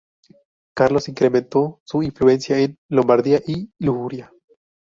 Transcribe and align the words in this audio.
Carlos 0.73 1.09
incrementó 1.09 1.79
su 1.83 2.01
influencia 2.01 2.57
en 2.57 2.75
Lombardía 2.89 3.39
y 3.45 3.69
Liguria. 3.77 4.31